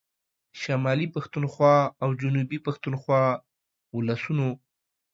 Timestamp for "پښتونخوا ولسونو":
2.65-4.49